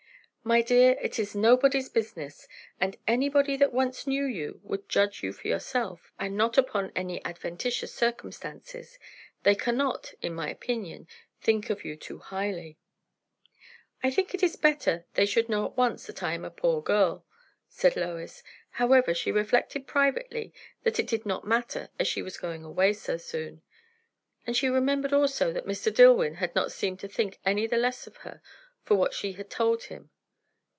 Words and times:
"My 0.43 0.63
dear, 0.63 0.97
it 0.99 1.19
is 1.19 1.35
nobody's 1.35 1.87
business. 1.87 2.47
And 2.79 2.97
anybody 3.07 3.55
that 3.57 3.71
once 3.71 4.07
knew 4.07 4.25
you 4.25 4.59
would 4.63 4.89
judge 4.89 5.21
you 5.21 5.33
for 5.33 5.47
yourself, 5.47 6.11
and 6.19 6.35
not 6.35 6.57
upon 6.57 6.91
any 6.95 7.23
adventitious 7.23 7.93
circumstances. 7.93 8.97
They 9.43 9.53
cannot, 9.53 10.15
in 10.19 10.33
my 10.33 10.49
opinion, 10.49 11.07
think 11.41 11.69
of 11.69 11.85
you 11.85 11.95
too 11.95 12.17
highly." 12.17 12.79
"I 14.01 14.09
think 14.09 14.33
it 14.33 14.41
is 14.41 14.55
better 14.55 15.05
they 15.13 15.27
should 15.27 15.47
know 15.47 15.63
at 15.63 15.77
once 15.77 16.07
that 16.07 16.23
I 16.23 16.33
am 16.33 16.43
a 16.43 16.49
poor 16.49 16.81
girl," 16.81 17.23
said 17.69 17.95
Lois. 17.95 18.41
However, 18.71 19.13
she 19.13 19.31
reflected 19.31 19.85
privately 19.85 20.55
that 20.81 20.97
it 20.97 21.05
did 21.05 21.23
not 21.23 21.45
matter, 21.45 21.89
as 21.99 22.07
she 22.07 22.23
was 22.23 22.37
going 22.39 22.63
away 22.63 22.93
so 22.93 23.15
soon. 23.17 23.61
And 24.47 24.57
she 24.57 24.69
remembered 24.69 25.13
also 25.13 25.53
that 25.53 25.67
Mr. 25.67 25.93
Dillwyn 25.93 26.37
had 26.37 26.55
not 26.55 26.71
seemed 26.71 26.99
to 27.01 27.07
think 27.07 27.37
any 27.45 27.67
the 27.67 27.77
less 27.77 28.07
of 28.07 28.17
her 28.25 28.41
for 28.81 28.95
what 28.97 29.13
she 29.13 29.33
had 29.33 29.51
told 29.51 29.83
him. 29.83 30.09